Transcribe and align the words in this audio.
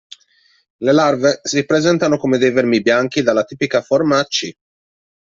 Le 0.77 0.91
larve 0.91 1.41
si 1.43 1.63
presentano 1.63 2.17
come 2.17 2.39
dei 2.39 2.49
vermi 2.49 2.81
bianchi 2.81 3.21
dalla 3.21 3.43
tipica 3.43 3.83
forma 3.83 4.17
a 4.17 4.25
"C". 4.25 4.51